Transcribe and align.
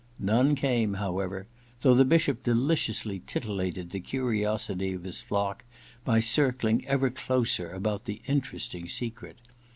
None 0.17 0.55
came, 0.55 0.95
however, 0.95 1.45
though 1.81 1.93
the 1.93 2.03
Bishop 2.03 2.41
deliciously 2.41 3.21
titillated 3.27 3.91
the 3.91 3.99
curiosity 3.99 4.93
of 4.93 5.03
his 5.03 5.21
flock 5.21 5.63
by 6.03 6.19
circling 6.19 6.83
ever 6.87 7.11
closer 7.11 7.69
about 7.69 8.05
the 8.05 8.23
interesting 8.25 8.87
secret. 8.87 9.37